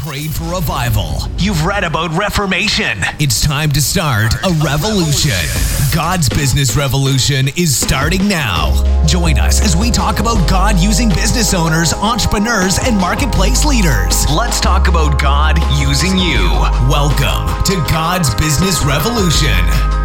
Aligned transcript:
prayed 0.00 0.30
for 0.30 0.44
revival. 0.44 1.18
You've 1.36 1.66
read 1.66 1.84
about 1.84 2.10
reformation. 2.12 3.00
It's 3.18 3.42
time 3.42 3.70
to 3.72 3.82
start 3.82 4.32
a 4.44 4.50
revolution. 4.64 5.36
God's 5.94 6.26
business 6.26 6.74
revolution 6.74 7.48
is 7.48 7.76
starting 7.76 8.26
now. 8.26 8.72
Join 9.06 9.38
us 9.38 9.60
as 9.60 9.76
we 9.76 9.90
talk 9.90 10.18
about 10.18 10.48
God 10.48 10.78
using 10.78 11.10
business 11.10 11.52
owners, 11.52 11.92
entrepreneurs, 11.92 12.78
and 12.78 12.96
marketplace 12.96 13.66
leaders. 13.66 14.24
Let's 14.30 14.58
talk 14.58 14.88
about 14.88 15.20
God 15.20 15.58
using 15.78 16.16
you. 16.16 16.48
Welcome 16.88 17.62
to 17.64 17.74
God's 17.90 18.34
Business 18.36 18.82
Revolution. 18.82 19.99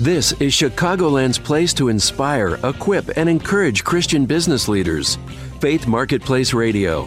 This 0.00 0.32
is 0.40 0.54
Chicagoland's 0.54 1.38
place 1.38 1.74
to 1.74 1.88
inspire, 1.88 2.58
equip, 2.64 3.18
and 3.18 3.28
encourage 3.28 3.84
Christian 3.84 4.24
business 4.24 4.66
leaders. 4.66 5.18
Faith 5.60 5.86
Marketplace 5.86 6.54
Radio. 6.54 7.06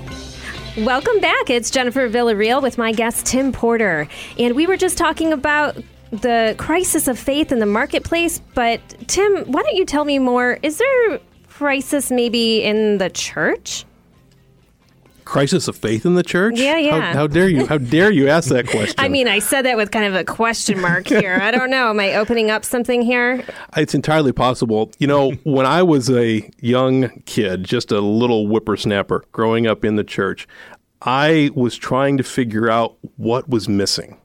Welcome 0.78 1.20
back. 1.20 1.50
It's 1.50 1.72
Jennifer 1.72 2.08
Villarreal 2.08 2.62
with 2.62 2.78
my 2.78 2.92
guest 2.92 3.26
Tim 3.26 3.52
Porter. 3.52 4.08
And 4.38 4.56
we 4.56 4.68
were 4.68 4.78
just 4.78 4.96
talking 4.96 5.34
about 5.34 5.76
the 6.12 6.54
crisis 6.60 7.08
of 7.08 7.18
faith 7.18 7.52
in 7.52 7.58
the 7.58 7.66
marketplace. 7.66 8.40
But, 8.54 8.80
Tim, 9.08 9.38
why 9.52 9.64
don't 9.64 9.76
you 9.76 9.88
tell 9.88 10.06
me 10.06 10.20
more? 10.20 10.60
Is 10.62 10.78
there 10.78 11.20
crisis 11.50 12.12
maybe 12.12 12.62
in 12.62 13.00
the 13.00 13.10
church? 13.10 13.86
Crisis 15.26 15.68
of 15.68 15.76
faith 15.76 16.06
in 16.06 16.16
the 16.16 16.24
church? 16.24 16.58
Yeah, 16.58 16.78
yeah. 16.78 17.00
How, 17.00 17.14
how, 17.14 17.28
dare 17.28 17.50
you? 17.50 17.66
How 17.66 17.78
dare 17.78 18.12
you 18.12 18.28
ask 18.28 18.50
that 18.50 18.68
question? 18.70 18.96
I 18.98 19.08
mean, 19.08 19.28
I 19.28 19.40
said 19.40 19.64
that 19.64 19.78
with 19.78 19.92
kind 19.92 20.06
of 20.06 20.16
a 20.16 20.24
question 20.24 20.80
mark 20.80 21.08
here. 21.08 21.40
I 21.42 21.52
don't 21.52 21.70
know. 21.70 21.90
Am 21.90 22.00
I 22.00 22.16
opening 22.16 22.52
up 22.52 22.66
something 22.66 23.02
here? 23.02 23.44
It's 23.76 23.96
entirely 23.96 24.32
possible. 24.32 24.92
You 25.00 25.08
know, 25.08 25.32
when 25.44 25.66
I 25.66 25.84
was 25.84 26.10
a 26.10 26.50
young 26.60 27.10
kid, 27.26 27.64
just 27.64 27.92
a 27.92 28.00
little 28.00 28.48
whippersnapper 28.48 29.26
growing 29.32 29.68
up 29.68 29.84
in 29.86 29.96
the 29.96 30.04
church, 30.04 30.48
I 31.02 31.50
was 31.54 31.76
trying 31.76 32.18
to 32.18 32.24
figure 32.24 32.70
out 32.70 32.98
what 33.18 33.50
was 33.50 33.68
missing. 33.68 34.20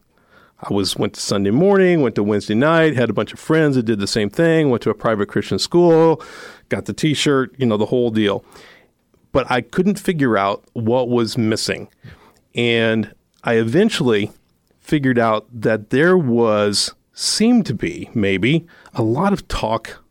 I 0.61 0.73
was 0.73 0.97
went 0.97 1.13
to 1.13 1.21
Sunday 1.21 1.51
morning, 1.51 2.01
went 2.01 2.15
to 2.15 2.23
Wednesday 2.23 2.55
night, 2.55 2.95
had 2.95 3.09
a 3.09 3.13
bunch 3.13 3.31
of 3.31 3.39
friends 3.39 3.75
that 3.75 3.83
did 3.83 3.99
the 3.99 4.07
same 4.07 4.29
thing, 4.29 4.69
went 4.69 4.83
to 4.83 4.89
a 4.89 4.93
private 4.93 5.29
Christian 5.29 5.57
school, 5.57 6.21
got 6.67 6.85
the 6.85 6.93
t-shirt, 6.93 7.55
you 7.57 7.65
know, 7.65 7.77
the 7.77 7.85
whole 7.85 8.11
deal 8.11 8.43
but 9.31 9.49
I 9.49 9.61
couldn't 9.61 9.99
figure 9.99 10.37
out 10.37 10.63
what 10.73 11.09
was 11.09 11.37
missing. 11.37 11.89
And 12.55 13.13
I 13.43 13.53
eventually 13.55 14.31
figured 14.79 15.19
out 15.19 15.47
that 15.53 15.91
there 15.91 16.17
was, 16.17 16.93
seemed 17.13 17.65
to 17.67 17.73
be, 17.73 18.09
maybe, 18.13 18.65
a 18.93 19.03
lot 19.03 19.33
of 19.33 19.47
talk 19.47 20.03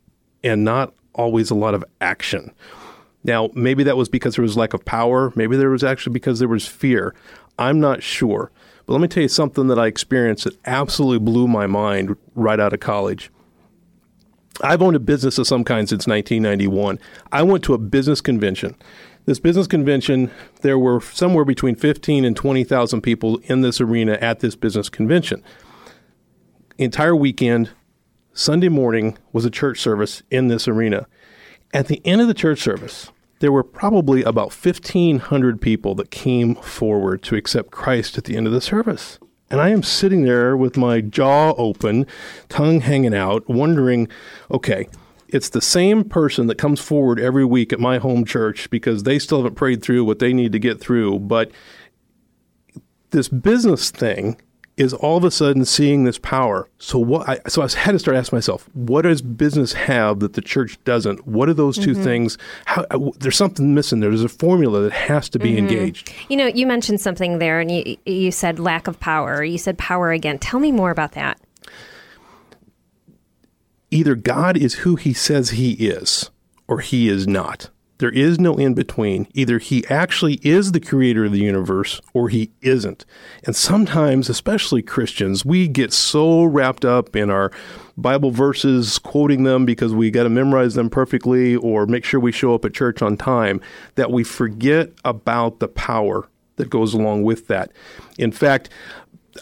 and 0.45 0.65
not 0.65 0.95
always 1.15 1.51
a 1.51 1.55
lot 1.55 1.75
of 1.75 1.85
action. 2.01 2.53
Now, 3.25 3.51
maybe 3.55 3.83
that 3.83 3.97
was 3.97 4.09
because 4.09 4.37
there 4.37 4.43
was 4.43 4.57
lack 4.57 4.73
of 4.73 4.85
power. 4.85 5.33
Maybe 5.35 5.57
there 5.57 5.71
was 5.71 5.83
actually 5.83 6.13
because 6.13 6.39
there 6.39 6.49
was 6.49 6.67
fear. 6.67 7.15
I'm 7.59 7.81
not 7.81 8.03
sure. 8.03 8.53
But 8.87 8.93
let 8.93 9.03
me 9.03 9.09
tell 9.09 9.25
you 9.25 9.29
something 9.29 9.67
that 9.67 9.79
I 9.79 9.87
experienced 9.87 10.45
that 10.45 10.57
absolutely 10.65 11.19
blew 11.19 11.49
my 11.49 11.67
mind 11.67 12.17
right 12.35 12.61
out 12.61 12.73
of 12.73 12.81
college. 12.81 13.31
I've 14.63 14.83
owned 14.83 14.97
a 14.97 15.01
business 15.01 15.39
of 15.39 15.47
some 15.47 15.65
kind 15.65 15.89
since 15.89 16.07
1991. 16.07 16.99
I 17.33 17.43
went 17.43 17.65
to 17.65 17.75
a 17.75 17.79
business 17.79 18.21
convention 18.21 18.75
this 19.29 19.39
business 19.39 19.67
convention, 19.67 20.31
there 20.63 20.79
were 20.79 21.03
somewhere 21.03 21.45
between 21.45 21.75
15 21.75 22.25
and 22.25 22.35
20,000 22.35 23.03
people 23.03 23.37
in 23.45 23.61
this 23.61 23.79
arena 23.79 24.15
at 24.23 24.41
this 24.41 24.57
business 24.57 24.89
convention. 24.89 25.45
Entire 26.79 27.15
weekend, 27.15 27.69
Sunday 28.33 28.71
morning 28.71 29.19
was 29.35 29.45
a 29.45 29.51
church 29.51 29.81
service 29.81 30.23
in 30.31 30.49
this 30.49 30.67
arena. 30.67 31.07
At 31.75 31.89
the 31.89 32.01
end 32.07 32.23
of 32.23 32.27
the 32.27 32.33
church 32.33 32.61
service, 32.61 33.13
there 33.41 33.53
were 33.53 33.63
probably 33.63 34.23
about 34.23 34.55
1,500 34.55 35.61
people 35.61 35.95
that 35.97 36.11
came 36.11 36.55
forward 36.55 37.23
to 37.25 37.37
accept 37.37 37.71
Christ 37.71 38.17
at 38.17 38.25
the 38.25 38.35
end 38.35 38.47
of 38.47 38.55
the 38.55 38.63
service. 38.63 39.19
And 39.51 39.61
I 39.61 39.71
am 39.71 39.83
sitting 39.83 40.25
there 40.25 40.57
with 40.57 40.77
my 40.77 41.01
jaw 41.01 41.55
open, 41.57 42.07
tongue 42.49 42.81
hanging 42.81 43.15
out, 43.15 43.49
wondering 43.49 44.09
okay, 44.51 44.89
it's 45.29 45.51
the 45.51 45.61
same 45.61 46.05
person 46.05 46.47
that 46.47 46.57
comes 46.57 46.81
forward 46.81 47.21
every 47.21 47.45
week 47.45 47.73
at 47.73 47.81
my 47.81 47.99
home 47.99 48.25
church 48.25 48.71
because 48.71 49.03
they 49.03 49.19
still 49.19 49.39
haven't 49.39 49.57
prayed 49.57 49.83
through 49.83 50.05
what 50.05 50.19
they 50.19 50.33
need 50.33 50.53
to 50.53 50.59
get 50.59 50.81
through. 50.81 51.19
But 51.21 51.51
this 53.11 53.29
business 53.29 53.91
thing 53.91 54.41
is 54.79 54.95
all 54.95 55.17
of 55.17 55.25
a 55.25 55.31
sudden 55.31 55.65
seeing 55.65 56.05
this 56.05 56.19
power. 56.19 56.69
So 56.79 56.99
what? 56.99 57.29
I, 57.29 57.41
so 57.49 57.63
I 57.63 57.69
had 57.69 57.93
to 57.93 57.99
start 57.99 58.17
asking 58.17 58.37
myself, 58.37 58.69
what 58.75 59.03
does 59.03 59.23
business 59.23 59.73
have 59.73 60.21
that 60.21 60.35
the 60.35 60.41
church 60.41 60.83
doesn't? 60.85 61.27
What 61.27 61.49
are 61.49 61.55
those 61.55 61.77
2 61.77 61.93
mm-hmm. 61.93 62.03
things? 62.03 62.39
How, 62.67 62.85
uh, 62.91 63.11
there's 63.19 63.37
something 63.37 63.75
missing 63.75 64.01
there. 64.01 64.11
There's 64.11 64.23
a 64.23 64.29
formula 64.29 64.83
that 64.83 64.93
has 64.93 65.29
to 65.31 65.39
be 65.39 65.51
mm-hmm. 65.51 65.59
engaged. 65.59 66.13
You 66.29 66.37
know, 66.37 66.47
you 66.47 66.67
mentioned 66.67 67.01
something 67.01 67.39
there, 67.39 67.61
and 67.61 67.71
you 67.71 67.97
you 68.07 68.31
said 68.31 68.59
lack 68.59 68.87
of 68.87 69.01
power. 69.01 69.43
You 69.43 69.59
said 69.59 69.79
power 69.79 70.11
again. 70.13 70.39
Tell 70.39 70.61
me 70.61 70.73
more 70.73 70.91
about 70.91 71.13
that 71.13 71.41
either 73.91 74.15
God 74.15 74.57
is 74.57 74.75
who 74.75 74.97
he 74.97 75.13
says 75.13 75.51
he 75.51 75.73
is 75.73 76.31
or 76.67 76.81
he 76.81 77.09
is 77.09 77.27
not. 77.27 77.71
There 77.99 78.11
is 78.11 78.39
no 78.39 78.55
in 78.55 78.75
between. 78.75 79.27
Either 79.35 79.59
he 79.59 79.85
actually 79.89 80.35
is 80.43 80.73
the 80.73 80.81
creator 80.81 81.25
of 81.25 81.33
the 81.33 81.41
universe 81.41 82.01
or 82.15 82.29
he 82.29 82.53
isn't. 82.63 83.05
And 83.45 83.57
sometimes, 83.57 84.29
especially 84.29 84.83
Christians, 84.83 85.45
we 85.45 85.67
get 85.69 85.93
so 85.93 86.45
wrapped 86.45 86.85
up 86.85 87.17
in 87.17 87.29
our 87.29 87.51
Bible 87.97 88.31
verses, 88.31 88.99
quoting 88.99 89.43
them 89.43 89.67
because 89.67 89.93
we 89.93 90.11
got 90.13 90.23
to 90.23 90.29
memorize 90.29 90.75
them 90.75 90.89
perfectly 90.89 91.57
or 91.57 91.87
make 91.87 92.05
sure 92.05 92.21
we 92.21 92.31
show 92.31 92.55
up 92.55 92.65
at 92.65 92.73
church 92.73 93.03
on 93.03 93.17
time, 93.17 93.61
that 93.97 94.13
we 94.13 94.23
forget 94.23 94.93
about 95.05 95.59
the 95.59 95.69
power 95.69 96.29
that 96.57 96.71
goes 96.71 96.95
along 96.95 97.25
with 97.25 97.49
that. 97.49 97.73
In 98.17 98.31
fact, 98.31 98.69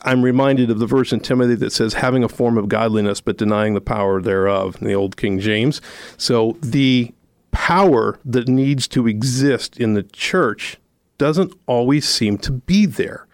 I'm 0.03 0.23
reminded 0.23 0.71
of 0.71 0.79
the 0.79 0.87
verse 0.87 1.13
in 1.13 1.21
Timothy 1.21 1.55
that 1.57 1.73
says, 1.73 1.95
having 1.95 2.25
a 2.25 2.29
form 2.29 2.59
of 2.59 2.69
godliness 2.69 3.21
but 3.21 3.39
denying 3.39 3.75
the 3.75 3.81
power 3.81 4.21
thereof, 4.21 4.77
in 4.81 4.87
the 4.87 4.95
old 4.95 5.17
King 5.17 5.39
James. 5.39 5.81
So 6.17 6.57
the 6.61 7.13
power 7.57 8.21
that 8.23 8.49
needs 8.49 8.87
to 8.87 9.09
exist 9.09 9.79
in 9.81 9.95
the 9.95 10.03
church 10.03 10.77
doesn't 11.17 11.55
always 11.65 12.07
seem 12.07 12.37
to 12.37 12.53
be 12.53 12.85
there. 12.85 13.27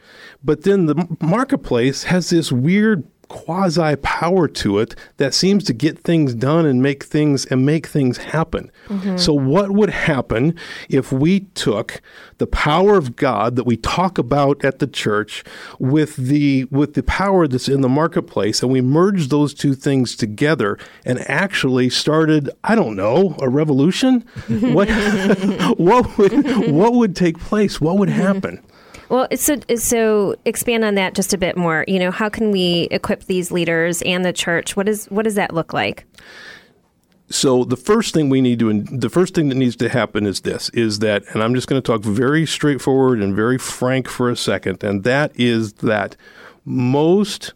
But 0.45 0.63
then 0.63 0.87
the 0.87 1.17
marketplace 1.21 2.05
has 2.05 2.31
this 2.31 2.53
weird 2.53 3.03
quasi 3.33 3.97
power 3.97 4.47
to 4.47 4.79
it 4.79 4.95
that 5.17 5.33
seems 5.33 5.65
to 5.65 5.73
get 5.73 5.99
things 5.99 6.35
done 6.35 6.67
and 6.67 6.83
make 6.83 7.03
things 7.03 7.47
and 7.47 7.65
make 7.65 7.87
things 7.87 8.19
happen. 8.19 8.71
Mm-hmm. 8.89 9.17
So 9.17 9.33
what 9.33 9.71
would 9.71 9.89
happen 9.89 10.55
if 10.91 11.11
we 11.11 11.41
took 11.55 12.03
the 12.37 12.47
power 12.47 12.97
of 12.97 13.17
God 13.17 13.57
that 13.57 13.65
we 13.65 13.77
talk 13.77 14.19
about 14.19 14.63
at 14.65 14.81
the 14.81 14.87
church 14.87 15.45
with 15.79 16.17
the 16.17 16.65
with 16.67 16.95
the 16.95 17.03
power 17.03 17.49
that's 17.49 17.69
in 17.69 17.81
the 17.81 17.89
marketplace 17.89 18.63
and 18.63 18.71
we 18.71 18.81
merged 18.81 19.31
those 19.31 19.55
two 19.55 19.75
things 19.75 20.15
together 20.15 20.79
and 21.07 21.19
actually 21.31 21.89
started 21.89 22.51
I 22.65 22.75
don't 22.75 22.97
know 22.97 23.37
a 23.41 23.49
revolution 23.49 24.21
what 24.49 24.89
what 25.79 26.19
would 26.19 26.71
what 26.71 26.93
would 26.95 27.17
take 27.17 27.39
place 27.39 27.81
what 27.81 27.97
would 27.97 28.11
happen 28.11 28.63
well, 29.13 29.29
so 29.37 29.59
so 29.77 30.37
expand 30.47 30.87
on 30.87 30.95
that 30.95 31.13
just 31.15 31.35
a 31.35 31.39
bit 31.39 31.55
more. 31.55 31.85
You 31.87 31.99
know, 31.99 32.11
how 32.11 32.31
can 32.31 32.51
we 32.51 32.89
equip 32.91 33.25
these 33.25 33.53
leaders 33.53 34.01
and 34.03 34.25
the 34.25 34.33
church? 34.33 34.75
What 34.75 34.89
is 34.89 35.05
what 35.11 35.25
does 35.25 35.35
that 35.35 35.53
look 35.53 35.75
like? 35.75 36.07
So 37.29 37.65
the 37.65 37.77
first 37.77 38.15
thing 38.15 38.31
we 38.31 38.41
need 38.41 38.59
to 38.61 38.83
the 38.85 39.11
first 39.11 39.35
thing 39.35 39.51
that 39.51 39.57
needs 39.57 39.77
to 39.77 39.91
happen 39.91 40.25
is 40.25 40.41
this 40.41 40.71
is 40.71 41.01
that 41.01 41.25
and 41.35 41.43
I'm 41.43 41.55
just 41.55 41.69
going 41.69 41.81
to 41.81 41.87
talk 41.87 42.01
very 42.01 42.47
straightforward 42.47 43.21
and 43.21 43.37
very 43.37 43.59
frank 43.59 44.09
for 44.09 44.31
a 44.31 44.37
second 44.37 44.83
and 44.83 45.05
that 45.05 45.39
is 45.39 45.75
that 45.75 46.17
most 46.65 47.53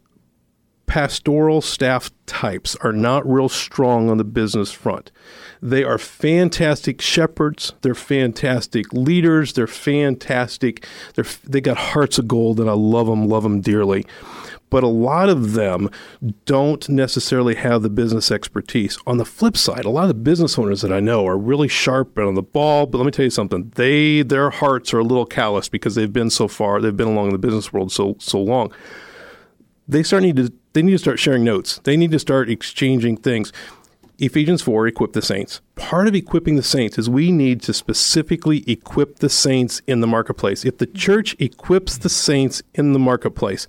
pastoral 0.86 1.60
staff 1.60 2.10
types 2.26 2.76
are 2.76 2.92
not 2.92 3.28
real 3.30 3.48
strong 3.48 4.08
on 4.08 4.18
the 4.18 4.24
business 4.24 4.72
front. 4.72 5.10
They 5.60 5.84
are 5.84 5.98
fantastic 5.98 7.00
shepherds. 7.00 7.74
They're 7.82 7.94
fantastic 7.94 8.92
leaders. 8.92 9.52
They're 9.52 9.66
fantastic. 9.66 10.86
They're, 11.14 11.24
they 11.44 11.60
got 11.60 11.76
hearts 11.76 12.18
of 12.18 12.28
gold, 12.28 12.60
and 12.60 12.70
I 12.70 12.74
love 12.74 13.06
them, 13.06 13.28
love 13.28 13.42
them 13.42 13.60
dearly. 13.60 14.06
But 14.68 14.82
a 14.82 14.88
lot 14.88 15.28
of 15.28 15.52
them 15.52 15.90
don't 16.44 16.88
necessarily 16.88 17.54
have 17.54 17.82
the 17.82 17.90
business 17.90 18.30
expertise. 18.32 18.98
On 19.06 19.16
the 19.16 19.24
flip 19.24 19.56
side, 19.56 19.84
a 19.84 19.90
lot 19.90 20.02
of 20.02 20.08
the 20.08 20.14
business 20.14 20.58
owners 20.58 20.80
that 20.82 20.92
I 20.92 20.98
know 20.98 21.26
are 21.26 21.38
really 21.38 21.68
sharp 21.68 22.18
and 22.18 22.26
on 22.26 22.34
the 22.34 22.42
ball. 22.42 22.86
But 22.86 22.98
let 22.98 23.04
me 23.04 23.12
tell 23.12 23.24
you 23.24 23.30
something: 23.30 23.70
they 23.76 24.22
their 24.22 24.50
hearts 24.50 24.92
are 24.92 24.98
a 24.98 25.04
little 25.04 25.24
callous 25.24 25.68
because 25.68 25.94
they've 25.94 26.12
been 26.12 26.30
so 26.30 26.48
far. 26.48 26.80
They've 26.80 26.96
been 26.96 27.08
along 27.08 27.26
in 27.26 27.32
the 27.32 27.38
business 27.38 27.72
world 27.72 27.92
so 27.92 28.16
so 28.18 28.40
long. 28.40 28.72
They 29.86 30.02
start 30.02 30.24
need 30.24 30.36
to 30.36 30.52
they 30.76 30.82
need 30.82 30.92
to 30.92 30.98
start 30.98 31.18
sharing 31.18 31.42
notes. 31.42 31.80
They 31.84 31.96
need 31.96 32.10
to 32.10 32.18
start 32.18 32.50
exchanging 32.50 33.16
things. 33.16 33.50
Ephesians 34.18 34.60
4, 34.60 34.86
equip 34.88 35.14
the 35.14 35.22
saints. 35.22 35.62
Part 35.74 36.06
of 36.06 36.14
equipping 36.14 36.56
the 36.56 36.62
saints 36.62 36.98
is 36.98 37.08
we 37.08 37.32
need 37.32 37.62
to 37.62 37.72
specifically 37.72 38.62
equip 38.70 39.20
the 39.20 39.30
saints 39.30 39.80
in 39.86 40.00
the 40.02 40.06
marketplace. 40.06 40.66
If 40.66 40.76
the 40.76 40.86
church 40.86 41.34
equips 41.38 41.96
the 41.96 42.10
saints 42.10 42.62
in 42.74 42.92
the 42.92 42.98
marketplace, 42.98 43.66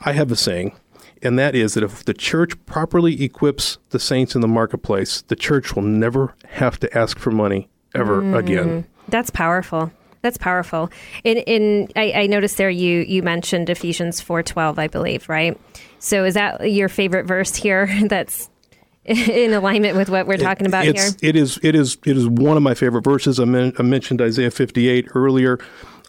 I 0.00 0.12
have 0.12 0.30
a 0.30 0.36
saying, 0.36 0.76
and 1.22 1.38
that 1.38 1.54
is 1.54 1.72
that 1.72 1.82
if 1.84 2.04
the 2.04 2.12
church 2.12 2.52
properly 2.66 3.22
equips 3.24 3.78
the 3.90 3.98
saints 3.98 4.34
in 4.34 4.42
the 4.42 4.48
marketplace, 4.48 5.22
the 5.22 5.36
church 5.36 5.74
will 5.74 5.82
never 5.84 6.34
have 6.48 6.78
to 6.80 6.98
ask 6.98 7.18
for 7.18 7.30
money 7.30 7.70
ever 7.94 8.20
Mm-hmm. 8.20 8.34
again. 8.34 8.86
That's 9.08 9.30
powerful. 9.30 9.90
That's 10.26 10.38
powerful. 10.38 10.90
In 11.22 11.36
in 11.36 11.88
I, 11.94 12.10
I 12.12 12.26
noticed 12.26 12.56
there 12.56 12.68
you 12.68 13.02
you 13.02 13.22
mentioned 13.22 13.70
Ephesians 13.70 14.20
four 14.20 14.42
twelve, 14.42 14.76
I 14.76 14.88
believe, 14.88 15.28
right? 15.28 15.56
So 16.00 16.24
is 16.24 16.34
that 16.34 16.72
your 16.72 16.88
favorite 16.88 17.26
verse 17.26 17.54
here? 17.54 17.88
That's 18.08 18.50
in 19.04 19.52
alignment 19.52 19.96
with 19.96 20.10
what 20.10 20.26
we're 20.26 20.36
talking 20.36 20.66
about 20.66 20.84
it's, 20.84 21.00
here. 21.00 21.12
It 21.22 21.36
is. 21.36 21.60
It 21.62 21.76
is. 21.76 21.96
It 22.04 22.16
is 22.16 22.26
one 22.26 22.56
of 22.56 22.64
my 22.64 22.74
favorite 22.74 23.02
verses. 23.02 23.38
I, 23.38 23.44
men- 23.44 23.72
I 23.78 23.82
mentioned 23.82 24.20
Isaiah 24.20 24.50
58 24.50 25.10
earlier. 25.14 25.60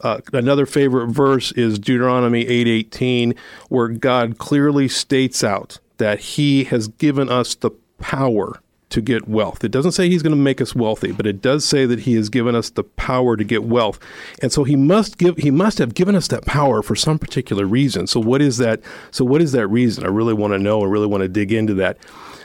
Uh, 0.02 0.20
another 0.34 0.66
favorite 0.66 1.10
verse 1.10 1.52
is 1.52 1.78
Deuteronomy 1.78 2.44
8:18, 2.46 3.38
where 3.70 3.88
God 3.88 4.40
clearly 4.40 4.88
states 4.88 5.44
out 5.44 5.78
that 5.98 6.22
He 6.22 6.64
has 6.64 6.88
given 6.88 7.30
us 7.30 7.54
the 7.54 7.70
power 8.00 8.64
to 8.90 9.02
get 9.02 9.28
wealth. 9.28 9.64
It 9.64 9.72
doesn't 9.72 9.92
say 9.92 10.10
He's 10.10 10.24
going 10.24 10.36
to 10.36 10.42
make 10.42 10.62
us 10.62 10.74
wealthy, 10.74 11.12
but 11.12 11.28
it 11.28 11.42
does 11.42 11.66
say 11.66 11.86
that 11.86 12.00
He 12.00 12.14
has 12.16 12.30
given 12.30 12.56
us 12.56 12.70
the 12.70 12.84
power 12.84 13.36
to 13.36 13.44
get 13.44 13.64
wealth, 13.64 14.00
and 14.42 14.52
so 14.52 14.64
He 14.64 14.76
must 14.76 15.18
give. 15.18 15.38
He 15.38 15.52
must 15.52 15.78
have 15.78 15.94
given 15.94 16.16
us 16.16 16.28
that 16.30 16.46
power 16.46 16.82
for 16.82 16.96
some 16.96 17.20
particular 17.20 17.66
reason. 17.66 18.08
So 18.08 18.20
what 18.20 18.42
is 18.42 18.58
that? 18.58 18.82
So 19.12 19.26
what 19.26 19.42
is 19.42 19.52
that 19.52 19.68
reason? 19.68 20.06
I 20.06 20.10
really 20.10 20.34
want 20.34 20.54
to 20.54 20.60
know. 20.60 20.82
I 20.82 20.86
really 20.86 21.08
want 21.08 21.22
to 21.22 21.28
dig 21.28 21.52
into 21.52 21.74
that. 21.76 21.98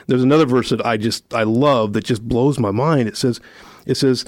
There's 0.07 0.23
another 0.23 0.45
verse 0.45 0.69
that 0.69 0.85
I 0.85 0.97
just 0.97 1.33
I 1.33 1.43
love 1.43 1.93
that 1.93 2.03
just 2.03 2.27
blows 2.27 2.59
my 2.59 2.71
mind. 2.71 3.07
It 3.07 3.15
says, 3.15 3.39
it 3.85 3.95
says, 3.95 4.25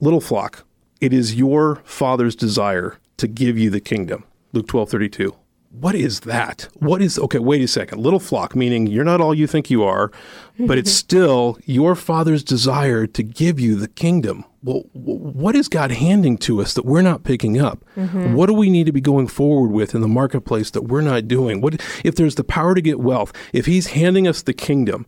little 0.00 0.20
flock, 0.20 0.64
it 1.00 1.12
is 1.12 1.34
your 1.34 1.82
father's 1.84 2.36
desire 2.36 2.98
to 3.16 3.26
give 3.26 3.58
you 3.58 3.70
the 3.70 3.80
kingdom. 3.80 4.24
Luke 4.52 4.68
twelve 4.68 4.90
thirty 4.90 5.08
two. 5.08 5.34
What 5.80 5.94
is 5.96 6.20
that? 6.20 6.68
What 6.74 7.02
is 7.02 7.18
okay? 7.18 7.40
Wait 7.40 7.60
a 7.60 7.68
second. 7.68 8.00
Little 8.00 8.20
flock, 8.20 8.54
meaning 8.54 8.86
you're 8.86 9.04
not 9.04 9.20
all 9.20 9.34
you 9.34 9.46
think 9.46 9.70
you 9.70 9.82
are, 9.82 10.12
but 10.58 10.78
it's 10.78 10.90
mm-hmm. 10.90 10.96
still 10.96 11.58
your 11.64 11.96
father's 11.96 12.44
desire 12.44 13.06
to 13.08 13.22
give 13.24 13.58
you 13.58 13.74
the 13.74 13.88
kingdom. 13.88 14.44
Well, 14.62 14.84
what 14.92 15.56
is 15.56 15.68
God 15.68 15.90
handing 15.90 16.38
to 16.38 16.62
us 16.62 16.74
that 16.74 16.86
we're 16.86 17.02
not 17.02 17.24
picking 17.24 17.60
up? 17.60 17.84
Mm-hmm. 17.96 18.34
What 18.34 18.46
do 18.46 18.54
we 18.54 18.70
need 18.70 18.86
to 18.86 18.92
be 18.92 19.00
going 19.00 19.26
forward 19.26 19.72
with 19.72 19.94
in 19.94 20.00
the 20.00 20.08
marketplace 20.08 20.70
that 20.70 20.82
we're 20.82 21.02
not 21.02 21.26
doing? 21.26 21.60
What 21.60 21.82
if 22.04 22.14
there's 22.14 22.36
the 22.36 22.44
power 22.44 22.74
to 22.74 22.80
get 22.80 23.00
wealth? 23.00 23.32
If 23.52 23.66
He's 23.66 23.88
handing 23.88 24.28
us 24.28 24.42
the 24.42 24.54
kingdom, 24.54 25.06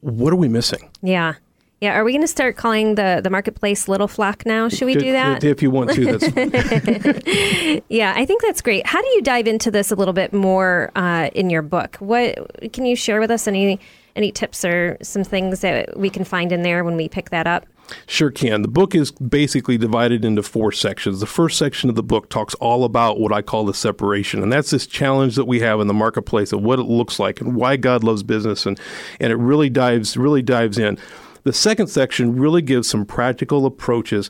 what 0.00 0.32
are 0.32 0.36
we 0.36 0.48
missing? 0.48 0.90
yeah. 1.02 1.34
Yeah. 1.84 1.98
Are 1.98 2.02
we 2.02 2.12
going 2.12 2.22
to 2.22 2.26
start 2.26 2.56
calling 2.56 2.94
the, 2.94 3.20
the 3.22 3.28
marketplace 3.28 3.88
Little 3.88 4.08
Flock 4.08 4.46
now? 4.46 4.70
Should 4.70 4.86
we 4.86 4.94
do 4.94 5.12
that? 5.12 5.44
If 5.44 5.60
you 5.60 5.70
want 5.70 5.90
to, 5.90 6.16
that's 6.16 6.28
fine. 6.28 7.82
Yeah, 7.90 8.14
I 8.16 8.24
think 8.24 8.40
that's 8.40 8.62
great. 8.62 8.86
How 8.86 9.02
do 9.02 9.08
you 9.08 9.20
dive 9.20 9.46
into 9.46 9.70
this 9.70 9.90
a 9.90 9.94
little 9.94 10.14
bit 10.14 10.32
more 10.32 10.90
uh, 10.96 11.28
in 11.34 11.50
your 11.50 11.60
book? 11.60 11.96
What 11.96 12.72
can 12.72 12.86
you 12.86 12.96
share 12.96 13.20
with 13.20 13.30
us? 13.30 13.46
Any 13.46 13.78
any 14.16 14.32
tips 14.32 14.64
or 14.64 14.96
some 15.02 15.24
things 15.24 15.60
that 15.60 15.98
we 15.98 16.08
can 16.08 16.24
find 16.24 16.52
in 16.52 16.62
there 16.62 16.84
when 16.84 16.96
we 16.96 17.06
pick 17.06 17.28
that 17.30 17.46
up? 17.46 17.66
Sure 18.06 18.30
can. 18.30 18.62
The 18.62 18.68
book 18.68 18.94
is 18.94 19.10
basically 19.10 19.76
divided 19.76 20.24
into 20.24 20.42
four 20.42 20.72
sections. 20.72 21.20
The 21.20 21.26
first 21.26 21.58
section 21.58 21.90
of 21.90 21.96
the 21.96 22.02
book 22.02 22.30
talks 22.30 22.54
all 22.54 22.84
about 22.84 23.20
what 23.20 23.30
I 23.30 23.42
call 23.42 23.66
the 23.66 23.74
separation, 23.74 24.42
and 24.42 24.50
that's 24.50 24.70
this 24.70 24.86
challenge 24.86 25.36
that 25.36 25.44
we 25.44 25.60
have 25.60 25.80
in 25.80 25.86
the 25.86 25.92
marketplace 25.92 26.52
of 26.52 26.62
what 26.62 26.78
it 26.78 26.84
looks 26.84 27.18
like 27.18 27.42
and 27.42 27.54
why 27.54 27.76
God 27.76 28.02
loves 28.02 28.22
business, 28.22 28.64
and 28.64 28.80
and 29.20 29.30
it 29.30 29.36
really 29.36 29.68
dives 29.68 30.16
really 30.16 30.40
dives 30.40 30.78
in. 30.78 30.98
The 31.44 31.52
second 31.52 31.86
section 31.88 32.36
really 32.36 32.62
gives 32.62 32.88
some 32.88 33.04
practical 33.04 33.66
approaches 33.66 34.28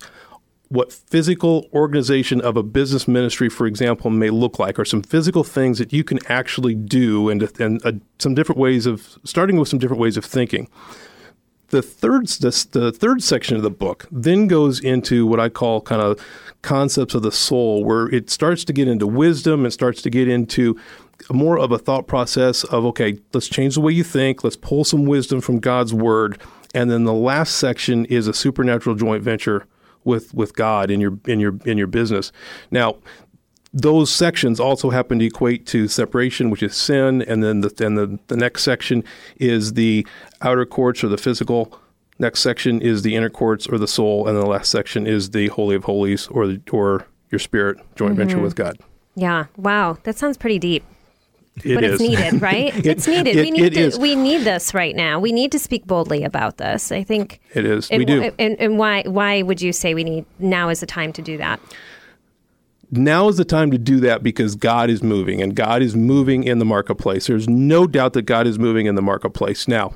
what 0.68 0.92
physical 0.92 1.68
organization 1.72 2.40
of 2.40 2.56
a 2.56 2.62
business 2.62 3.06
ministry, 3.06 3.48
for 3.48 3.66
example, 3.66 4.10
may 4.10 4.30
look 4.30 4.58
like, 4.58 4.78
or 4.78 4.84
some 4.84 5.02
physical 5.02 5.44
things 5.44 5.78
that 5.78 5.92
you 5.92 6.02
can 6.02 6.18
actually 6.28 6.74
do, 6.74 7.28
and, 7.28 7.42
and 7.60 7.84
uh, 7.86 7.92
some 8.18 8.34
different 8.34 8.58
ways 8.60 8.84
of 8.86 9.16
starting 9.24 9.56
with 9.56 9.68
some 9.68 9.78
different 9.78 10.00
ways 10.00 10.16
of 10.16 10.24
thinking. 10.24 10.68
The 11.68 11.82
third 11.82 12.26
the, 12.26 12.66
the 12.72 12.92
third 12.92 13.22
section 13.22 13.56
of 13.56 13.62
the 13.62 13.70
book 13.70 14.06
then 14.10 14.48
goes 14.48 14.80
into 14.80 15.26
what 15.26 15.40
I 15.40 15.48
call 15.48 15.80
kind 15.80 16.02
of 16.02 16.24
concepts 16.62 17.14
of 17.14 17.22
the 17.22 17.32
soul, 17.32 17.84
where 17.84 18.08
it 18.08 18.30
starts 18.30 18.64
to 18.64 18.72
get 18.72 18.88
into 18.88 19.06
wisdom 19.06 19.64
and 19.64 19.72
starts 19.72 20.02
to 20.02 20.10
get 20.10 20.28
into 20.28 20.78
more 21.30 21.58
of 21.58 21.72
a 21.72 21.78
thought 21.78 22.06
process 22.06 22.64
of 22.64 22.84
okay, 22.86 23.18
let's 23.32 23.48
change 23.48 23.74
the 23.74 23.80
way 23.80 23.92
you 23.92 24.04
think, 24.04 24.42
let's 24.42 24.56
pull 24.56 24.82
some 24.84 25.04
wisdom 25.04 25.40
from 25.40 25.60
God's 25.60 25.94
word, 25.94 26.40
and 26.74 26.90
then 26.90 27.04
the 27.04 27.14
last 27.14 27.56
section 27.56 28.04
is 28.06 28.26
a 28.26 28.34
supernatural 28.34 28.96
joint 28.96 29.22
venture 29.22 29.66
with 30.04 30.34
with 30.34 30.54
God 30.54 30.90
in 30.90 31.00
your 31.00 31.18
in 31.26 31.40
your 31.40 31.58
in 31.64 31.78
your 31.78 31.86
business. 31.86 32.32
Now, 32.70 32.96
those 33.72 34.10
sections 34.10 34.60
also 34.60 34.90
happen 34.90 35.18
to 35.18 35.24
equate 35.24 35.66
to 35.66 35.88
separation, 35.88 36.50
which 36.50 36.62
is 36.62 36.76
sin, 36.76 37.22
and 37.22 37.42
then 37.42 37.60
the 37.60 37.84
and 37.84 37.98
the, 37.98 38.18
the 38.28 38.36
next 38.36 38.62
section 38.62 39.02
is 39.36 39.72
the 39.72 40.06
outer 40.42 40.66
courts 40.66 41.02
or 41.02 41.08
the 41.08 41.18
physical. 41.18 41.78
Next 42.18 42.40
section 42.40 42.80
is 42.80 43.02
the 43.02 43.16
inner 43.16 43.30
courts 43.30 43.66
or 43.66 43.76
the 43.76 43.88
soul, 43.88 44.28
and 44.28 44.36
the 44.36 44.46
last 44.46 44.70
section 44.70 45.06
is 45.06 45.30
the 45.30 45.48
holy 45.48 45.74
of 45.74 45.84
holies 45.84 46.28
or 46.28 46.46
the, 46.46 46.60
or 46.70 47.06
your 47.30 47.40
spirit 47.40 47.78
joint 47.96 48.14
venture 48.14 48.36
mm-hmm. 48.36 48.44
with 48.44 48.54
God. 48.54 48.78
Yeah. 49.16 49.46
Wow, 49.56 49.98
that 50.04 50.16
sounds 50.16 50.36
pretty 50.36 50.60
deep. 50.60 50.84
It 51.62 51.74
but 51.74 51.84
it's 51.84 52.00
needed, 52.00 52.42
right? 52.42 52.76
It- 52.76 52.86
it's 52.86 53.06
needed. 53.06 53.36
it- 53.36 53.42
we 53.44 53.50
need 53.50 53.74
to, 53.74 53.80
is. 53.80 53.98
we 53.98 54.16
need 54.16 54.38
this 54.42 54.74
right 54.74 54.96
now. 54.96 55.20
We 55.20 55.30
need 55.32 55.52
to 55.52 55.58
speak 55.58 55.86
boldly 55.86 56.24
about 56.24 56.56
this. 56.58 56.90
I 56.90 57.04
think 57.04 57.40
It 57.54 57.64
is. 57.64 57.88
We 57.90 58.04
do. 58.04 58.32
And, 58.38 58.58
and 58.60 58.78
why 58.78 59.02
why 59.06 59.42
would 59.42 59.62
you 59.62 59.72
say 59.72 59.94
we 59.94 60.04
need 60.04 60.24
now 60.38 60.68
is 60.68 60.80
the 60.80 60.86
time 60.86 61.12
to 61.12 61.22
do 61.22 61.36
that? 61.38 61.60
now 62.90 63.28
is 63.28 63.36
the 63.36 63.44
time 63.44 63.70
to 63.72 63.78
do 63.78 63.98
that 64.00 64.22
because 64.22 64.54
God 64.54 64.88
is 64.88 65.02
moving 65.02 65.42
and 65.42 65.56
God 65.56 65.82
is 65.82 65.96
moving 65.96 66.44
in 66.44 66.58
the 66.60 66.64
marketplace. 66.64 67.26
There's 67.26 67.48
no 67.48 67.86
doubt 67.88 68.12
that 68.12 68.22
God 68.22 68.46
is 68.46 68.56
moving 68.58 68.86
in 68.86 68.94
the 68.94 69.02
marketplace. 69.02 69.66
Now, 69.66 69.94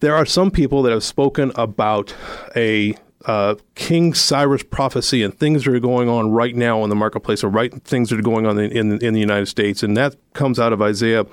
there 0.00 0.14
are 0.14 0.26
some 0.26 0.50
people 0.52 0.82
that 0.82 0.92
have 0.92 1.02
spoken 1.02 1.50
about 1.56 2.14
a 2.54 2.94
uh, 3.26 3.56
King 3.74 4.14
Cyrus 4.14 4.62
prophecy 4.62 5.22
and 5.22 5.36
things 5.38 5.64
that 5.64 5.74
are 5.74 5.80
going 5.80 6.08
on 6.08 6.30
right 6.30 6.54
now 6.54 6.82
in 6.84 6.90
the 6.90 6.96
marketplace, 6.96 7.42
or 7.42 7.48
right 7.48 7.72
things 7.84 8.10
that 8.10 8.18
are 8.18 8.22
going 8.22 8.46
on 8.46 8.58
in, 8.58 8.70
in, 8.72 9.04
in 9.04 9.14
the 9.14 9.20
United 9.20 9.46
States, 9.46 9.82
and 9.82 9.96
that 9.96 10.16
comes 10.32 10.58
out 10.58 10.72
of 10.72 10.82
Isaiah, 10.82 11.26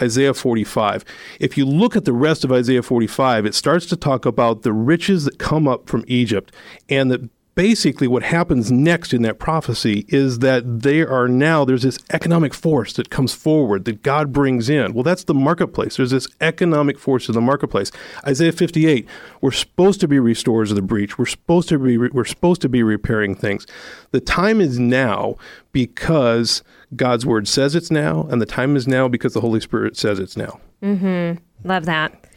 Isaiah 0.00 0.34
45. 0.34 1.04
If 1.40 1.56
you 1.56 1.64
look 1.64 1.96
at 1.96 2.04
the 2.04 2.12
rest 2.12 2.44
of 2.44 2.52
Isaiah 2.52 2.82
45, 2.82 3.46
it 3.46 3.54
starts 3.54 3.86
to 3.86 3.96
talk 3.96 4.26
about 4.26 4.62
the 4.62 4.72
riches 4.72 5.24
that 5.24 5.38
come 5.38 5.68
up 5.68 5.88
from 5.88 6.04
Egypt, 6.06 6.52
and 6.88 7.10
that 7.10 7.28
basically 7.58 8.06
what 8.06 8.22
happens 8.22 8.70
next 8.70 9.12
in 9.12 9.22
that 9.22 9.40
prophecy 9.40 10.04
is 10.06 10.38
that 10.38 10.82
they 10.82 11.00
are 11.00 11.26
now 11.26 11.64
there's 11.64 11.82
this 11.82 11.98
economic 12.10 12.54
force 12.54 12.92
that 12.92 13.10
comes 13.10 13.34
forward 13.34 13.84
that 13.84 14.00
God 14.04 14.32
brings 14.32 14.70
in. 14.70 14.94
Well, 14.94 15.02
that's 15.02 15.24
the 15.24 15.34
marketplace. 15.34 15.96
There's 15.96 16.12
this 16.12 16.28
economic 16.40 17.00
force 17.00 17.26
in 17.26 17.34
the 17.34 17.40
marketplace. 17.40 17.90
Isaiah 18.24 18.52
58, 18.52 19.08
we're 19.40 19.50
supposed 19.50 19.98
to 20.02 20.06
be 20.06 20.20
restorers 20.20 20.70
of 20.70 20.76
the 20.76 20.82
breach. 20.82 21.18
We're 21.18 21.26
supposed 21.26 21.68
to 21.70 21.80
be 21.80 21.98
we're 21.98 22.24
supposed 22.24 22.60
to 22.60 22.68
be 22.68 22.84
repairing 22.84 23.34
things. 23.34 23.66
The 24.12 24.20
time 24.20 24.60
is 24.60 24.78
now 24.78 25.34
because 25.72 26.62
God's 26.94 27.26
word 27.26 27.48
says 27.48 27.74
it's 27.74 27.90
now, 27.90 28.28
and 28.30 28.40
the 28.40 28.46
time 28.46 28.76
is 28.76 28.86
now 28.86 29.08
because 29.08 29.34
the 29.34 29.40
Holy 29.40 29.58
Spirit 29.58 29.96
says 29.96 30.20
it's 30.20 30.36
now. 30.36 30.60
Mm-hmm. 30.80 31.68
Love 31.68 31.86
that. 31.86 32.27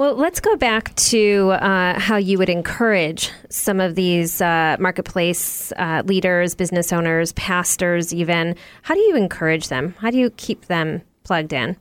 Well, 0.00 0.14
let's 0.14 0.40
go 0.40 0.56
back 0.56 0.94
to 0.94 1.50
uh, 1.50 2.00
how 2.00 2.16
you 2.16 2.38
would 2.38 2.48
encourage 2.48 3.30
some 3.50 3.80
of 3.80 3.96
these 3.96 4.40
uh, 4.40 4.78
marketplace 4.80 5.72
uh, 5.72 6.02
leaders, 6.06 6.54
business 6.54 6.90
owners, 6.90 7.34
pastors, 7.34 8.14
even. 8.14 8.56
How 8.80 8.94
do 8.94 9.00
you 9.00 9.14
encourage 9.14 9.68
them? 9.68 9.94
How 9.98 10.10
do 10.10 10.16
you 10.16 10.30
keep 10.30 10.68
them 10.68 11.02
plugged 11.22 11.52
in? 11.52 11.76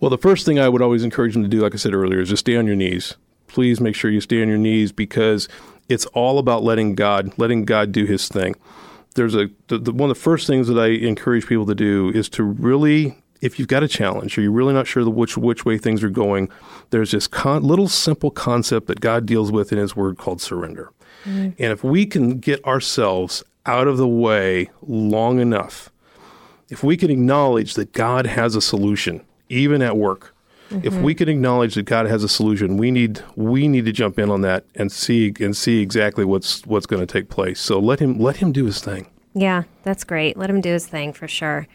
Well, 0.00 0.10
the 0.10 0.18
first 0.18 0.44
thing 0.44 0.58
I 0.58 0.68
would 0.68 0.82
always 0.82 1.04
encourage 1.04 1.34
them 1.34 1.44
to 1.44 1.48
do, 1.48 1.60
like 1.60 1.72
I 1.72 1.76
said 1.76 1.94
earlier, 1.94 2.18
is 2.18 2.30
just 2.30 2.40
stay 2.40 2.56
on 2.56 2.66
your 2.66 2.74
knees. 2.74 3.16
Please 3.46 3.80
make 3.80 3.94
sure 3.94 4.10
you 4.10 4.20
stay 4.20 4.42
on 4.42 4.48
your 4.48 4.58
knees 4.58 4.90
because 4.90 5.48
it's 5.88 6.06
all 6.06 6.40
about 6.40 6.64
letting 6.64 6.96
God, 6.96 7.32
letting 7.38 7.64
God 7.64 7.92
do 7.92 8.06
His 8.06 8.26
thing. 8.26 8.56
There's 9.14 9.36
a 9.36 9.48
the, 9.68 9.78
the, 9.78 9.92
one 9.92 10.10
of 10.10 10.16
the 10.16 10.20
first 10.20 10.48
things 10.48 10.66
that 10.66 10.80
I 10.80 10.88
encourage 10.88 11.46
people 11.46 11.66
to 11.66 11.76
do 11.76 12.10
is 12.12 12.28
to 12.30 12.42
really, 12.42 13.21
if 13.42 13.58
you've 13.58 13.68
got 13.68 13.82
a 13.82 13.88
challenge 13.88 14.38
or 14.38 14.40
you're 14.40 14.52
really 14.52 14.72
not 14.72 14.86
sure 14.86 15.04
the 15.04 15.10
which 15.10 15.36
which 15.36 15.66
way 15.66 15.76
things 15.76 16.02
are 16.02 16.08
going, 16.08 16.48
there's 16.90 17.10
this 17.10 17.26
con- 17.26 17.64
little 17.64 17.88
simple 17.88 18.30
concept 18.30 18.86
that 18.86 19.00
God 19.00 19.26
deals 19.26 19.52
with 19.52 19.72
in 19.72 19.78
His 19.78 19.94
Word 19.94 20.16
called 20.16 20.40
surrender. 20.40 20.90
Mm-hmm. 21.24 21.50
And 21.58 21.72
if 21.72 21.84
we 21.84 22.06
can 22.06 22.38
get 22.38 22.64
ourselves 22.64 23.42
out 23.66 23.86
of 23.86 23.98
the 23.98 24.08
way 24.08 24.70
long 24.80 25.40
enough, 25.40 25.90
if 26.70 26.82
we 26.82 26.96
can 26.96 27.10
acknowledge 27.10 27.74
that 27.74 27.92
God 27.92 28.26
has 28.26 28.56
a 28.56 28.62
solution, 28.62 29.22
even 29.48 29.82
at 29.82 29.96
work, 29.96 30.34
if 30.70 30.94
mm-hmm. 30.94 31.02
we 31.02 31.14
can 31.14 31.28
acknowledge 31.28 31.74
that 31.74 31.82
God 31.82 32.06
has 32.06 32.24
a 32.24 32.28
solution, 32.28 32.76
we 32.76 32.90
need 32.90 33.22
we 33.36 33.68
need 33.68 33.84
to 33.84 33.92
jump 33.92 34.18
in 34.18 34.30
on 34.30 34.40
that 34.42 34.64
and 34.76 34.90
see 34.90 35.34
and 35.40 35.56
see 35.56 35.82
exactly 35.82 36.24
what's 36.24 36.64
what's 36.64 36.86
going 36.86 37.04
to 37.04 37.12
take 37.12 37.28
place. 37.28 37.60
So 37.60 37.78
let 37.78 37.98
him 37.98 38.18
let 38.18 38.36
him 38.36 38.52
do 38.52 38.64
his 38.64 38.80
thing. 38.80 39.08
Yeah, 39.34 39.64
that's 39.82 40.04
great. 40.04 40.36
Let 40.36 40.48
him 40.48 40.60
do 40.60 40.72
his 40.72 40.86
thing 40.86 41.12
for 41.12 41.26
sure. 41.26 41.66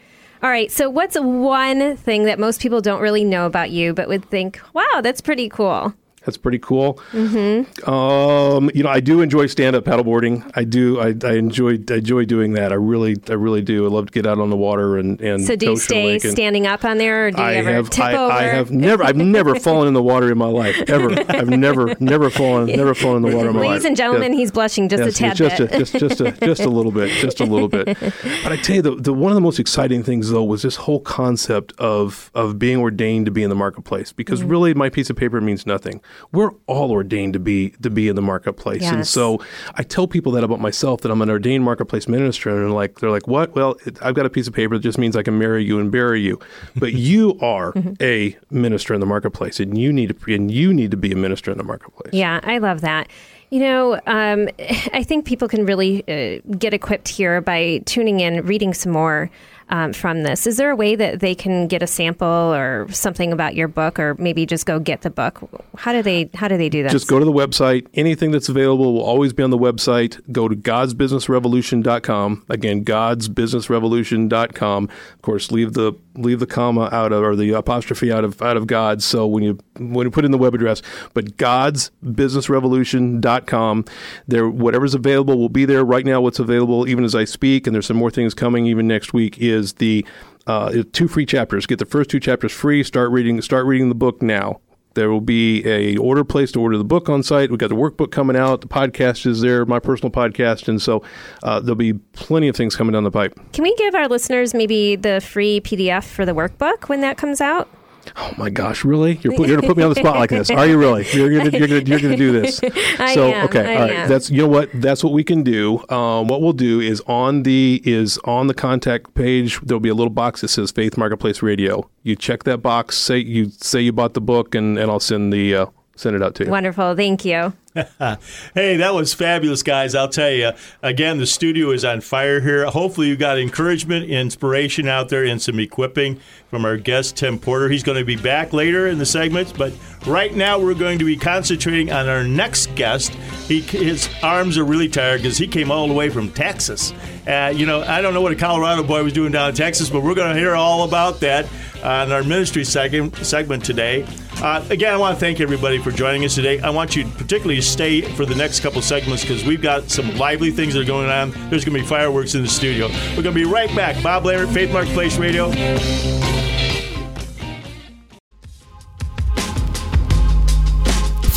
All 0.42 0.50
right. 0.50 0.70
So, 0.70 0.88
what's 0.88 1.18
one 1.18 1.96
thing 1.96 2.24
that 2.24 2.38
most 2.38 2.60
people 2.60 2.80
don't 2.80 3.00
really 3.00 3.24
know 3.24 3.46
about 3.46 3.70
you, 3.70 3.92
but 3.92 4.08
would 4.08 4.24
think, 4.30 4.60
wow, 4.72 5.00
that's 5.02 5.20
pretty 5.20 5.48
cool? 5.48 5.94
That's 6.28 6.36
pretty 6.36 6.58
cool. 6.58 7.00
Mm-hmm. 7.12 7.88
Um, 7.88 8.70
you 8.74 8.82
know, 8.82 8.90
I 8.90 9.00
do 9.00 9.22
enjoy 9.22 9.46
stand 9.46 9.74
up 9.74 9.84
paddleboarding. 9.84 10.50
I 10.54 10.64
do. 10.64 11.00
I, 11.00 11.14
I 11.24 11.36
enjoy. 11.36 11.78
I 11.88 11.94
enjoy 11.94 12.26
doing 12.26 12.52
that. 12.52 12.70
I 12.70 12.74
really. 12.74 13.16
I 13.30 13.32
really 13.32 13.62
do. 13.62 13.86
I 13.86 13.88
love 13.88 14.06
to 14.08 14.12
get 14.12 14.26
out 14.26 14.38
on 14.38 14.50
the 14.50 14.56
water 14.58 14.98
and 14.98 15.18
and. 15.22 15.42
So 15.42 15.56
do 15.56 15.70
you 15.70 15.76
stay 15.78 16.12
and- 16.12 16.22
standing 16.22 16.66
up 16.66 16.84
on 16.84 16.98
there, 16.98 17.28
or 17.28 17.30
do 17.30 17.38
you 17.40 17.48
I 17.48 17.54
ever 17.54 17.72
have, 17.72 17.88
tip 17.88 18.04
I, 18.04 18.14
over? 18.16 18.32
I 18.32 18.42
have 18.42 18.70
never, 18.70 19.02
I've 19.04 19.16
never 19.16 19.54
fallen 19.68 19.88
in 19.88 19.94
the 19.94 20.02
water 20.02 20.30
in 20.30 20.36
my 20.36 20.46
life 20.48 20.76
ever. 20.88 21.12
I've 21.30 21.48
never, 21.48 21.96
never 21.98 22.28
fallen, 22.28 22.66
never 22.66 22.94
fallen 22.94 23.24
in 23.24 23.30
the 23.30 23.34
water 23.36 23.48
in 23.48 23.54
my 23.56 23.60
life. 23.62 23.68
Ladies 23.70 23.84
and 23.86 23.96
gentlemen, 23.96 24.32
Yeah. 24.34 24.38
he's 24.40 24.50
blushing 24.50 24.90
just 24.90 25.02
Yes, 25.02 25.14
a 25.14 25.18
tad 25.18 25.36
just 25.36 25.56
bit. 25.58 25.72
A, 25.72 25.78
just, 25.78 25.92
just, 25.98 26.20
a, 26.20 26.32
just 26.44 26.60
a 26.62 26.68
little 26.68 26.92
bit, 26.92 27.10
just 27.22 27.40
a 27.40 27.44
little 27.46 27.68
bit. 27.68 27.96
But 28.42 28.52
I 28.52 28.56
tell 28.56 28.76
you, 28.76 28.82
the, 28.82 28.94
the 28.96 29.14
one 29.14 29.30
of 29.32 29.34
the 29.34 29.40
most 29.40 29.58
exciting 29.58 30.02
things 30.02 30.28
though 30.30 30.44
was 30.44 30.60
this 30.62 30.76
whole 30.76 31.00
concept 31.00 31.72
of 31.78 32.30
of 32.34 32.58
being 32.58 32.76
ordained 32.78 33.24
to 33.26 33.32
be 33.32 33.42
in 33.42 33.48
the 33.48 33.56
marketplace. 33.56 34.12
Because 34.12 34.40
Mm-hmm. 34.40 34.48
really, 34.50 34.74
my 34.74 34.90
piece 34.90 35.08
of 35.08 35.16
paper 35.16 35.40
means 35.40 35.64
nothing. 35.66 36.00
We're 36.32 36.50
all 36.66 36.90
ordained 36.90 37.32
to 37.34 37.38
be 37.38 37.70
to 37.82 37.90
be 37.90 38.08
in 38.08 38.16
the 38.16 38.22
marketplace, 38.22 38.82
and 38.84 39.06
so 39.06 39.40
I 39.74 39.82
tell 39.82 40.06
people 40.06 40.32
that 40.32 40.44
about 40.44 40.60
myself 40.60 41.00
that 41.02 41.10
I'm 41.10 41.22
an 41.22 41.30
ordained 41.30 41.64
marketplace 41.64 42.08
minister, 42.08 42.50
and 42.50 42.58
they're 42.58 42.70
like, 42.70 43.00
they're 43.00 43.10
like, 43.10 43.26
what? 43.26 43.54
Well, 43.54 43.76
it, 43.86 44.02
I've 44.02 44.14
got 44.14 44.26
a 44.26 44.30
piece 44.30 44.46
of 44.46 44.54
paper 44.54 44.76
that 44.76 44.82
just 44.82 44.98
means 44.98 45.16
I 45.16 45.22
can 45.22 45.38
marry 45.38 45.64
you 45.64 45.78
and 45.78 45.90
bury 45.90 46.20
you, 46.20 46.38
but 46.76 46.92
you 47.08 47.38
are 47.40 47.72
a 48.00 48.36
minister 48.50 48.94
in 48.94 49.00
the 49.00 49.06
marketplace, 49.06 49.60
and 49.60 49.76
you 49.76 49.92
need 49.92 50.18
to 50.18 50.34
and 50.34 50.50
you 50.50 50.72
need 50.74 50.90
to 50.90 50.96
be 50.96 51.12
a 51.12 51.16
minister 51.16 51.50
in 51.50 51.58
the 51.58 51.64
marketplace. 51.64 52.12
Yeah, 52.12 52.40
I 52.42 52.58
love 52.58 52.80
that. 52.82 53.08
You 53.50 53.60
know, 53.60 54.00
um, 54.06 54.48
I 54.92 55.02
think 55.02 55.24
people 55.24 55.48
can 55.48 55.64
really 55.64 56.02
uh, 56.08 56.40
get 56.58 56.74
equipped 56.74 57.08
here 57.08 57.40
by 57.40 57.82
tuning 57.86 58.20
in, 58.20 58.44
reading 58.44 58.74
some 58.74 58.92
more 58.92 59.30
um, 59.70 59.92
from 59.92 60.22
this. 60.22 60.46
Is 60.46 60.56
there 60.56 60.70
a 60.70 60.76
way 60.76 60.94
that 60.94 61.20
they 61.20 61.34
can 61.34 61.66
get 61.66 61.82
a 61.82 61.86
sample 61.86 62.26
or 62.26 62.86
something 62.90 63.32
about 63.32 63.54
your 63.54 63.68
book, 63.68 63.98
or 63.98 64.14
maybe 64.14 64.46
just 64.46 64.66
go 64.66 64.78
get 64.78 65.02
the 65.02 65.10
book? 65.10 65.40
How 65.76 65.92
do 65.92 66.02
they 66.02 66.30
How 66.34 66.48
do 66.48 66.56
they 66.56 66.68
do 66.68 66.82
that? 66.82 66.92
Just 66.92 67.08
go 67.08 67.18
to 67.18 67.24
the 67.24 67.32
website. 67.32 67.86
Anything 67.94 68.30
that's 68.30 68.48
available 68.48 68.94
will 68.94 69.02
always 69.02 69.32
be 69.32 69.42
on 69.42 69.50
the 69.50 69.58
website. 69.58 70.20
Go 70.32 70.48
to 70.48 70.56
godsbusinessrevolution.com. 70.56 72.44
Again, 72.48 72.84
godsbusinessrevolution.com. 72.84 74.84
Of 74.84 75.22
course, 75.22 75.52
leave 75.52 75.74
the 75.74 75.94
leave 76.18 76.40
the 76.40 76.46
comma 76.46 76.88
out 76.92 77.12
of 77.12 77.22
or 77.22 77.36
the 77.36 77.52
apostrophe 77.52 78.10
out 78.12 78.24
of 78.24 78.42
out 78.42 78.56
of 78.56 78.66
God. 78.66 79.02
So 79.02 79.26
when 79.26 79.42
you 79.42 79.58
when 79.78 80.06
you 80.06 80.10
put 80.10 80.24
in 80.24 80.30
the 80.30 80.38
web 80.38 80.54
address, 80.54 80.80
but 81.14 81.36
godsbusinessrevolution.com. 81.36 83.84
There 84.26 84.48
whatever's 84.48 84.94
available 84.94 85.38
will 85.38 85.48
be 85.48 85.64
there. 85.64 85.84
Right 85.84 86.04
now 86.04 86.20
what's 86.20 86.38
available 86.38 86.88
even 86.88 87.04
as 87.04 87.14
I 87.14 87.24
speak 87.24 87.66
and 87.66 87.74
there's 87.74 87.86
some 87.86 87.96
more 87.96 88.10
things 88.10 88.34
coming 88.34 88.66
even 88.66 88.86
next 88.86 89.12
week 89.12 89.38
is 89.38 89.57
the 89.74 90.04
uh, 90.46 90.82
two 90.92 91.08
free 91.08 91.26
chapters. 91.26 91.66
Get 91.66 91.78
the 91.78 91.84
first 91.84 92.10
two 92.10 92.20
chapters 92.20 92.52
free. 92.52 92.82
Start 92.82 93.10
reading. 93.10 93.40
Start 93.42 93.66
reading 93.66 93.88
the 93.88 93.94
book 93.94 94.22
now. 94.22 94.60
There 94.94 95.10
will 95.10 95.20
be 95.20 95.64
a 95.64 95.96
order 95.98 96.24
place 96.24 96.50
to 96.52 96.60
order 96.60 96.76
the 96.76 96.84
book 96.84 97.08
on 97.08 97.22
site. 97.22 97.50
We've 97.50 97.58
got 97.58 97.68
the 97.68 97.76
workbook 97.76 98.10
coming 98.10 98.36
out. 98.36 98.62
The 98.62 98.66
podcast 98.66 99.26
is 99.26 99.40
there, 99.40 99.64
my 99.64 99.78
personal 99.78 100.10
podcast, 100.10 100.66
and 100.66 100.82
so 100.82 101.04
uh, 101.44 101.60
there'll 101.60 101.76
be 101.76 101.92
plenty 101.92 102.48
of 102.48 102.56
things 102.56 102.74
coming 102.74 102.94
down 102.94 103.04
the 103.04 103.10
pipe. 103.10 103.38
Can 103.52 103.62
we 103.62 103.74
give 103.76 103.94
our 103.94 104.08
listeners 104.08 104.54
maybe 104.54 104.96
the 104.96 105.20
free 105.20 105.60
PDF 105.60 106.02
for 106.02 106.26
the 106.26 106.32
workbook 106.32 106.88
when 106.88 107.00
that 107.02 107.16
comes 107.16 107.40
out? 107.40 107.68
Oh 108.16 108.32
my 108.36 108.50
gosh, 108.50 108.84
really? 108.84 109.18
You're, 109.22 109.34
put, 109.34 109.48
you're 109.48 109.56
gonna 109.56 109.68
put 109.68 109.76
me 109.76 109.82
on 109.82 109.90
the 109.90 109.96
spot 109.96 110.16
like 110.16 110.30
this? 110.30 110.50
Are 110.50 110.66
you 110.66 110.78
really? 110.78 111.06
You're 111.12 111.28
gonna 111.28 111.56
you're 111.56 111.68
gonna 111.68 111.82
you're 111.82 112.00
gonna 112.00 112.16
do 112.16 112.32
this? 112.32 112.60
I 112.98 113.14
so 113.14 113.28
am, 113.28 113.44
okay, 113.46 113.60
I 113.60 113.74
all 113.74 113.80
right. 113.80 113.96
am. 113.96 114.08
That's 114.08 114.30
you 114.30 114.38
know 114.38 114.48
what? 114.48 114.70
That's 114.74 115.04
what 115.04 115.12
we 115.12 115.24
can 115.24 115.42
do. 115.42 115.86
Um, 115.88 116.28
what 116.28 116.40
we'll 116.40 116.52
do 116.52 116.80
is 116.80 117.02
on 117.06 117.42
the 117.42 117.82
is 117.84 118.18
on 118.24 118.46
the 118.46 118.54
contact 118.54 119.14
page. 119.14 119.60
There'll 119.60 119.80
be 119.80 119.88
a 119.88 119.94
little 119.94 120.12
box 120.12 120.40
that 120.40 120.48
says 120.48 120.70
Faith 120.70 120.96
Marketplace 120.96 121.42
Radio. 121.42 121.88
You 122.02 122.16
check 122.16 122.44
that 122.44 122.58
box. 122.58 122.96
Say 122.96 123.18
you 123.18 123.50
say 123.50 123.80
you 123.80 123.92
bought 123.92 124.14
the 124.14 124.20
book, 124.20 124.54
and, 124.54 124.78
and 124.78 124.90
I'll 124.90 125.00
send 125.00 125.32
the 125.32 125.54
uh, 125.54 125.66
send 125.96 126.16
it 126.16 126.22
out 126.22 126.34
to 126.36 126.44
you. 126.44 126.50
Wonderful, 126.50 126.96
thank 126.96 127.24
you. 127.24 127.52
Hey, 128.54 128.76
that 128.76 128.94
was 128.94 129.14
fabulous, 129.14 129.62
guys. 129.62 129.94
I'll 129.94 130.08
tell 130.08 130.30
you. 130.30 130.52
Again, 130.82 131.18
the 131.18 131.26
studio 131.26 131.70
is 131.70 131.84
on 131.84 132.00
fire 132.00 132.40
here. 132.40 132.66
Hopefully, 132.66 133.08
you 133.08 133.16
got 133.16 133.38
encouragement, 133.38 134.08
inspiration 134.08 134.88
out 134.88 135.08
there, 135.08 135.24
and 135.24 135.40
some 135.40 135.60
equipping 135.60 136.20
from 136.50 136.64
our 136.64 136.76
guest, 136.76 137.16
Tim 137.16 137.38
Porter. 137.38 137.68
He's 137.68 137.82
going 137.82 137.98
to 137.98 138.04
be 138.04 138.16
back 138.16 138.52
later 138.52 138.88
in 138.88 138.98
the 138.98 139.06
segments, 139.06 139.52
but 139.52 139.72
right 140.06 140.34
now 140.34 140.58
we're 140.58 140.74
going 140.74 140.98
to 140.98 141.04
be 141.04 141.16
concentrating 141.16 141.92
on 141.92 142.08
our 142.08 142.24
next 142.24 142.74
guest. 142.74 143.12
He, 143.46 143.60
his 143.60 144.08
arms 144.22 144.56
are 144.56 144.64
really 144.64 144.88
tired 144.88 145.22
because 145.22 145.38
he 145.38 145.46
came 145.46 145.70
all 145.70 145.86
the 145.86 145.94
way 145.94 146.08
from 146.08 146.30
Texas. 146.32 146.92
Uh, 147.26 147.52
you 147.54 147.66
know, 147.66 147.82
I 147.82 148.00
don't 148.00 148.14
know 148.14 148.22
what 148.22 148.32
a 148.32 148.36
Colorado 148.36 148.82
boy 148.82 149.04
was 149.04 149.12
doing 149.12 149.32
down 149.32 149.50
in 149.50 149.54
Texas, 149.54 149.90
but 149.90 150.02
we're 150.02 150.14
going 150.14 150.32
to 150.32 150.38
hear 150.38 150.54
all 150.54 150.84
about 150.84 151.20
that 151.20 151.46
on 151.84 152.10
our 152.10 152.22
ministry 152.22 152.64
segment, 152.64 153.16
segment 153.18 153.64
today. 153.64 154.06
Uh, 154.40 154.64
again, 154.70 154.94
I 154.94 154.96
want 154.96 155.16
to 155.16 155.20
thank 155.20 155.40
everybody 155.40 155.78
for 155.78 155.90
joining 155.90 156.24
us 156.24 156.36
today. 156.36 156.60
I 156.60 156.70
want 156.70 156.94
you 156.94 157.04
particularly 157.04 157.56
to 157.56 157.62
stay 157.62 158.02
for 158.02 158.24
the 158.24 158.36
next 158.36 158.60
couple 158.60 158.80
segments 158.80 159.22
because 159.22 159.44
we've 159.44 159.60
got 159.60 159.90
some 159.90 160.16
lively 160.16 160.52
things 160.52 160.74
that 160.74 160.82
are 160.82 160.84
going 160.84 161.10
on. 161.10 161.32
There's 161.50 161.64
going 161.64 161.76
to 161.76 161.82
be 161.82 161.84
fireworks 161.84 162.36
in 162.36 162.42
the 162.42 162.48
studio. 162.48 162.86
We're 163.16 163.22
going 163.22 163.24
to 163.24 163.32
be 163.32 163.44
right 163.44 163.74
back. 163.74 164.00
Bob 164.02 164.24
Lambert, 164.24 164.54
Faith 164.54 164.72
Marketplace 164.72 165.18
Radio. 165.18 165.50